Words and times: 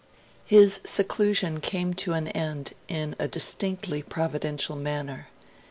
His 0.45 0.81
seclusion 0.83 1.59
came 1.59 1.93
to 1.93 2.13
an 2.13 2.27
end 2.29 2.73
in 2.87 3.15
a 3.19 3.27
distinctly 3.27 4.01
providential 4.01 4.75
manner. 4.75 5.27